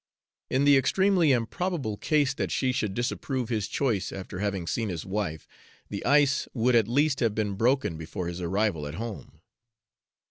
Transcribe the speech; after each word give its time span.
In 0.49 0.63
the 0.63 0.77
extremely 0.77 1.31
improbable 1.31 1.95
case 1.95 2.33
that 2.33 2.49
she 2.49 2.71
should 2.71 2.95
disapprove 2.95 3.49
his 3.49 3.67
choice 3.67 4.11
after 4.11 4.39
having 4.39 4.65
seen 4.65 4.89
his 4.89 5.05
wife, 5.05 5.47
the 5.89 6.03
ice 6.07 6.47
would 6.55 6.73
at 6.75 6.87
least 6.87 7.19
have 7.19 7.35
been 7.35 7.53
broken 7.53 7.97
before 7.97 8.25
his 8.27 8.41
arrival 8.41 8.87
at 8.87 8.95
home. 8.95 9.41